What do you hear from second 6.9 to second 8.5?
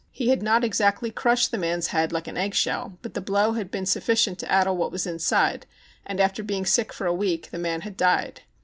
for a week, the man had died.